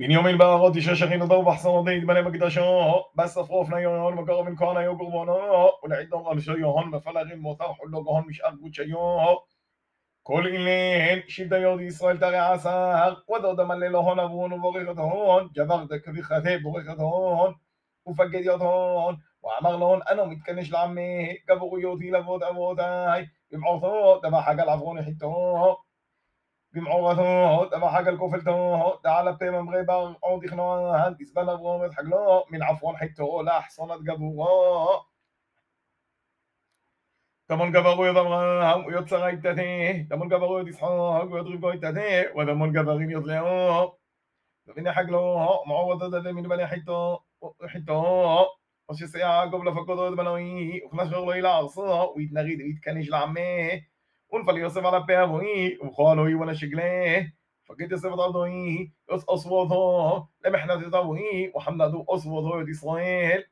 בנימין 0.00 0.38
בהרות 0.38 0.76
איש 0.76 0.88
אשר 0.88 1.08
חינותו 1.08 1.34
ובחסרותו 1.34 1.90
יתבנה 1.90 2.22
מקדשו 2.22 2.62
בספרו 3.14 3.58
אופני 3.58 3.80
יוהון 3.80 4.14
מקרוב 4.14 4.48
מן 4.48 4.56
כהן 4.56 4.76
היו 4.76 4.98
קורבנו 4.98 5.70
ולעידו 5.84 6.26
רמשו 6.26 6.56
יוהון 6.56 6.90
בפלאגין 6.90 7.38
מותר 7.38 7.64
חולו 7.64 8.04
גהון 8.04 8.24
משאר 8.26 8.50
קודשיו 8.60 9.36
כל 10.22 10.46
אילן 10.46 11.20
שבטה 11.28 11.58
יהודי 11.58 11.84
ישראל 11.84 12.18
תרע 12.18 12.52
עשר 12.52 13.14
ודוד 13.36 13.60
המלא 13.60 13.86
לו 13.86 13.98
הון 13.98 14.18
אברון 14.18 14.52
ובורך 14.52 14.88
את 14.90 14.98
הון 14.98 15.48
גבר 15.54 15.84
דקביחתה 15.84 16.50
בורך 16.62 16.84
את 16.92 16.98
הון 16.98 17.52
ופקד 18.08 18.40
יות 18.44 18.60
הון 18.60 19.14
ואמר 19.44 19.76
לו 19.76 19.98
אנו 20.12 20.26
מתכנש 20.26 20.70
לעמי 20.70 21.36
גברו 21.48 21.78
יהודי 21.78 22.10
לבוד 22.10 22.42
אבותיי 22.42 23.26
במעורתו 23.52 24.20
דבח 24.22 24.48
הגל 24.48 24.68
עברון 24.68 24.98
יחיתו 24.98 25.76
جمعوا 26.75 27.11
غثون 27.11 27.25
هوت 27.25 27.73
أما 27.73 27.89
حاجة 27.89 28.09
الكوفلتون 28.09 28.55
هوت 28.81 29.03
تعالى 29.03 29.33
بتيمم 29.33 29.69
غيبا 29.69 30.15
عودي 30.23 30.47
خنوان 30.47 31.01
هندس 31.01 31.31
بلغ 31.31 31.55
غومت 31.55 31.93
حقلو 31.93 32.45
من 32.51 32.63
عفوان 32.63 32.97
حيتو 32.97 33.41
لا 33.41 33.59
حصنت 33.61 34.01
جبوغو 34.01 35.01
تمون 37.49 37.71
جبرو 37.71 38.05
يضمرهم 38.05 38.85
ويتصر 38.85 39.25
ايتته 39.27 40.07
تمون 40.09 40.27
جبرو 40.29 40.59
يتصحوه 40.59 41.23
ويضرب 41.33 41.65
ايتته 41.65 42.37
وتمون 42.37 42.71
جبرين 42.73 43.11
يضلعوه 43.11 43.97
ومن 44.67 44.91
حقلوه 44.91 45.65
معوضة 45.67 46.09
ده 46.21 46.31
من 46.31 46.43
بني 46.43 46.67
حيتو 46.67 47.17
حيتو 47.67 48.45
وش 48.89 49.03
سيعقوب 49.03 49.65
لفقدوا 49.65 50.09
دمنويه 50.09 50.83
وخلاص 50.85 51.07
غلو 51.07 51.31
يلعصوه 51.31 52.03
ويتنغيد 52.17 52.61
ويتكنج 52.61 53.09
لعمه 53.09 53.81
ونفل 54.30 54.56
يوسف 54.56 54.84
على 54.86 55.00
بيابوي 55.06 55.78
وخالوي 55.78 56.34
ولا 56.34 56.52
شقله 56.54 57.32
فقد 57.68 57.90
يوسف 57.90 58.12
ضعضوي 58.12 58.92
يوس 59.10 59.24
أصوته 59.24 60.28
لمحنا 60.44 60.76
تضوي 60.76 61.52
وحملدوا 61.54 62.04
أصوته 62.08 62.70
إسرائيل 62.70 63.44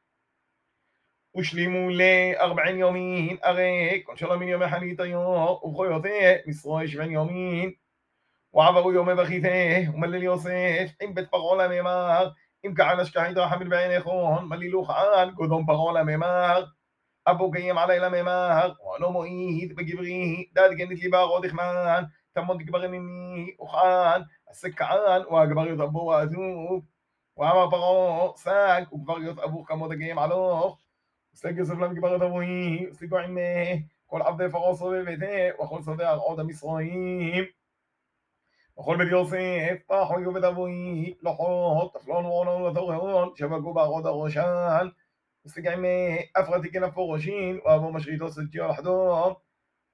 وشلموا 1.34 1.90
لي 1.92 2.40
أربعين 2.40 2.78
يومين 2.78 3.38
أغيك 3.44 4.08
وإن 4.08 4.16
شاء 4.16 4.28
الله 4.28 4.40
من 4.40 4.48
يوم 4.48 4.64
حنيت 4.66 5.00
يوم 5.00 5.58
وخيوته 5.62 6.42
مصر 6.48 6.86
شبعين 6.86 7.12
يومين 7.12 7.76
وعبروا 8.52 8.92
يوم 8.92 9.14
بخيته 9.14 9.94
وملل 9.94 10.22
يوسف 10.22 10.96
إن 11.02 11.14
بيت 11.14 11.28
פרעה 11.30 11.66
לממר 11.66 12.32
אם 12.66 12.74
כען 12.74 13.00
השכחית 13.00 13.36
רחמים 13.36 13.68
בעיניכון, 13.68 14.48
מלילוך 14.48 14.90
ען, 14.90 15.34
קודם 15.34 15.66
פרעה 15.66 15.92
לממר, 15.92 16.64
אבו 17.31 17.51
גיים 17.51 17.77
עלי 17.77 17.99
לממהר, 17.99 18.71
ואנו 18.85 19.11
מועיד 19.11 19.75
בגברי, 19.75 20.47
דד 20.53 20.69
גנית 20.71 20.99
ליבה 20.99 21.21
רודך 21.21 21.53
מן, 21.53 22.03
תמות 22.33 22.57
גברי 22.57 22.87
ממי 22.87 23.51
אוכן, 23.59 24.21
עשה 24.47 24.67
הסקען, 24.67 25.21
והגבר 25.31 25.83
אבו 25.83 26.13
עזוב, 26.13 26.85
ואמר 27.37 27.69
פרעה, 27.69 28.37
סג, 28.37 28.81
וגבריות 28.93 29.39
אבו 29.39 29.65
כמות 29.65 29.91
הגיים 29.91 30.19
עלוך, 30.19 30.79
וסג 31.33 31.57
יוסף 31.57 31.73
להם 31.73 31.83
למגבר 31.83 32.15
יתבוהי, 32.15 32.87
וסגו 32.91 33.17
עמה, 33.17 33.41
כל 34.05 34.21
עבדי 34.21 34.51
פרעה 34.51 34.75
סובב 34.75 35.07
את 35.07 35.19
סובבתה, 35.19 35.63
וכל 35.63 35.81
שדה 35.81 36.09
הרעות 36.09 36.39
המסרועים. 36.39 37.45
וכל 38.79 38.97
בית 38.97 39.11
יוסף, 39.11 39.87
פחו 39.87 40.19
יובד 40.19 40.43
אבוי, 40.43 41.13
לוחות, 41.21 41.93
תפלון 41.93 42.25
ועונו 42.25 42.65
ותורהון, 42.65 43.29
שבגו 43.35 43.73
בארוד 43.73 44.05
הראשן. 44.05 44.87
וסגעי 45.46 45.76
אפרתי 46.32 46.72
כנפו 46.72 47.10
ראשין, 47.10 47.58
ואבו 47.64 47.92
משריתו 47.92 48.30
סלטיו 48.30 48.68
לחדום, 48.68 49.34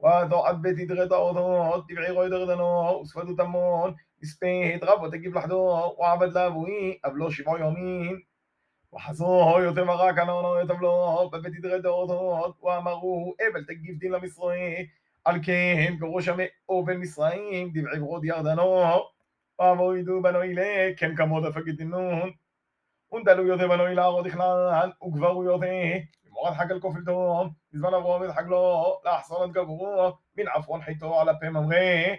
ואתו 0.01 0.47
עד 0.47 0.63
בית 0.63 0.79
ידרת 0.79 1.13
האותות, 1.13 1.85
דבעי 1.89 2.11
רוי 2.11 2.31
דרדנו, 2.31 3.01
וספדו 3.03 3.35
תמון, 3.37 3.95
הספית 4.23 4.83
רבו 4.83 5.09
תגיב 5.09 5.39
לחדו, 5.39 5.95
ועבד 5.99 6.33
לאבוי, 6.33 6.99
אבלו 7.07 7.31
שבעו 7.31 7.59
יומין, 7.59 8.21
וחזרו 8.95 9.61
יותר 9.61 9.85
מרק 9.85 10.19
ענונו 10.19 10.61
יתבלו, 10.61 11.31
בבית 11.33 11.55
ידרת 11.55 11.85
האותות, 11.85 12.63
ואמרו, 12.63 13.35
אבל 13.53 13.65
תגיב 13.65 13.99
דין 13.99 14.13
למסרוי, 14.13 14.87
על 15.25 15.41
כן 15.43 15.97
קראו 16.01 16.23
שם 16.23 16.37
אובן 16.69 17.01
מצרים, 17.01 17.71
דבעי 17.75 17.99
ברוד 17.99 18.25
ירדנו, 18.25 18.83
ואבוידו 19.61 20.23
בנוי 20.23 20.55
ל, 20.55 20.61
כן 20.97 21.17
כמוד 21.17 21.45
הפגדינון, 21.45 22.31
ונדלו 23.15 23.47
יותר 23.47 23.69
בנוי 23.69 23.95
לערוד 23.95 24.27
בכלל, 24.27 24.93
וכברו 25.09 25.45
יותר, 25.45 25.67
במורד 26.25 26.53
חגל 26.55 26.81
כופלתו, 26.81 27.45
בזמן 27.73 27.95
אברום 27.95 28.25
את 28.25 28.31
חגלו, 28.31 29.01
לאחסון 29.05 29.51
את 29.51 29.55
גברו, 29.55 30.13
מן 30.37 30.49
עפרון 30.49 30.83
חיתו 30.83 31.21
על 31.21 31.29
הפה 31.29 31.51
ממרא. 31.51 32.15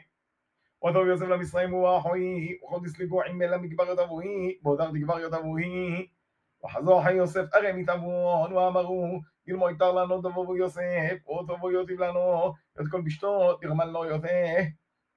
וטוב 0.90 1.08
יוסף 1.08 1.26
למצרים 1.26 1.72
הוא 1.72 1.98
אחוי, 1.98 2.58
וכל 2.66 2.80
דסליגו 2.84 3.24
עמל 3.24 3.46
למגברת 3.46 4.00
אבוהי, 4.00 4.58
בהודר 4.62 4.92
דגבריות 4.92 5.34
אבוהי. 5.34 6.08
וחזור 6.66 7.04
חי 7.04 7.14
יוסף 7.14 7.46
הרי 7.54 7.72
מתאבון, 7.72 8.54
ואמרו, 8.54 9.20
גילמו 9.46 9.70
יתר 9.70 9.92
לנו 9.92 10.22
דבובו 10.22 10.56
יוסף, 10.56 11.30
וטובו 11.30 11.72
יודיב 11.72 12.00
לנו, 12.00 12.54
את 12.82 12.86
כל 12.92 13.02
בשתו, 13.02 13.54
תרמן 13.54 13.90
לו 13.90 14.06
יוסף. 14.06 14.66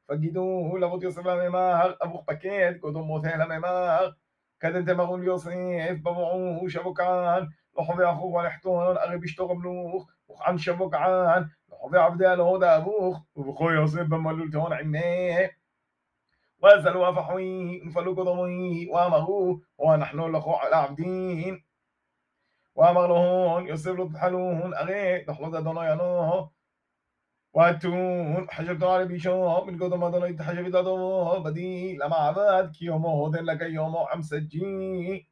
פגידו 0.06 0.76
לאבות 0.80 1.02
יוסף 1.02 1.24
לממר, 1.24 1.92
אבוך 2.04 2.24
פקד, 2.26 2.72
קודם 2.80 3.00
מותה 3.00 3.36
לממר. 3.36 4.10
كذا 4.59 4.71
كدنت 4.71 4.89
مغول 4.89 5.23
يوسف 5.23 5.47
إيه، 5.47 5.91
ببعوه 5.91 6.67
شبكان 6.67 7.49
لحظي 7.79 8.05
أخوه 8.05 8.43
ونحتون 8.43 8.97
أغي 8.97 9.17
بشتوغ 9.17 9.53
ملوخ 9.53 10.09
وخعن 10.27 10.57
شبكان 10.57 11.49
لحظي 11.71 11.97
عبدي 11.97 12.33
الهدى 12.33 12.65
أبوخ 12.65 13.19
وبخو 13.35 13.69
يوسف 13.69 14.01
بملول 14.01 14.51
تون 14.51 14.73
عميه 14.73 15.51
وزلوا 16.63 17.11
فحويه 17.11 17.83
انفلوا 17.83 18.15
قضويه 18.15 18.89
وامغوه 18.91 19.61
ونحن 19.77 20.19
لخو 20.19 20.51
على 20.51 20.75
عبدين. 20.75 21.63
وامغلوهن 22.75 23.67
يوسف 23.67 23.91
لطحلون 23.91 24.73
أغي 24.73 25.25
لحظي 25.25 25.61
دونو 25.61 25.83
ينوه 25.83 26.51
واتون 27.53 28.49
حجبت 28.49 28.83
على 28.83 29.05
بيشو 29.05 29.65
من 29.65 29.83
قدم 29.83 30.03
أدوني 30.03 30.33
تحجب 30.33 30.75
أدو 30.75 31.43
بدي 31.43 31.97
لما 31.97 32.15
عبد 32.15 32.71
كي 32.75 32.85
يومو 32.85 33.09
هودن 33.09 33.43
لك 33.43 33.61
يومو 33.61 33.99
عم 33.99 34.21
سجي. 34.21 35.28